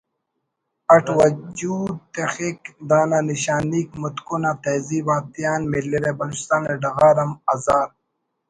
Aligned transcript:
اٹ 0.95 1.05
وجود 1.19 1.93
تخک 2.15 2.59
دانا 2.89 3.19
نشانیک 3.29 3.89
متکن 4.01 4.43
آ 4.49 4.51
تہذیب 4.63 5.07
آتیان 5.15 5.61
ملرہ 5.71 6.11
بلوچستان 6.19 6.61
نا 6.67 6.73
ڈغار 6.81 7.17
آن 7.23 7.31
ہزار 7.49 7.87